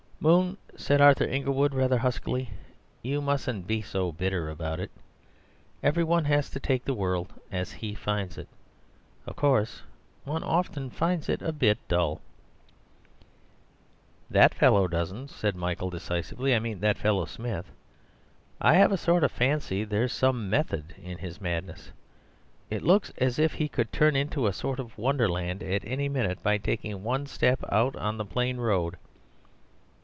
"Moon," 0.23 0.55
said 0.75 1.01
Arthur 1.01 1.23
Inglewood, 1.23 1.73
rather 1.73 1.97
huskily, 1.97 2.51
"you 3.01 3.23
mustn't 3.23 3.65
be 3.65 3.81
so 3.81 4.11
bitter 4.11 4.51
about 4.51 4.79
it. 4.79 4.91
Everyone 5.81 6.25
has 6.25 6.47
to 6.51 6.59
take 6.59 6.85
the 6.85 6.93
world 6.93 7.33
as 7.51 7.71
he 7.71 7.95
finds 7.95 8.37
it; 8.37 8.47
of 9.25 9.35
course 9.35 9.81
one 10.23 10.43
often 10.43 10.91
finds 10.91 11.27
it 11.27 11.41
a 11.41 11.51
bit 11.51 11.79
dull—" 11.87 12.21
"That 14.29 14.53
fellow 14.53 14.87
doesn't," 14.87 15.29
said 15.31 15.55
Michael 15.55 15.89
decisively; 15.89 16.53
"I 16.53 16.59
mean 16.59 16.81
that 16.81 16.99
fellow 16.99 17.25
Smith. 17.25 17.71
I 18.61 18.75
have 18.75 18.91
a 18.91 18.97
fancy 19.27 19.83
there's 19.85 20.13
some 20.13 20.51
method 20.51 20.93
in 21.01 21.17
his 21.17 21.41
madness. 21.41 21.91
It 22.69 22.83
looks 22.83 23.11
as 23.17 23.39
if 23.39 23.53
he 23.53 23.67
could 23.67 23.91
turn 23.91 24.15
into 24.15 24.45
a 24.45 24.53
sort 24.53 24.77
of 24.79 24.99
wonderland 24.99 25.63
any 25.63 26.07
minute 26.09 26.43
by 26.43 26.59
taking 26.59 27.01
one 27.01 27.25
step 27.25 27.63
out 27.71 27.95
of 27.95 28.17
the 28.19 28.23
plain 28.25 28.57
road. 28.57 28.97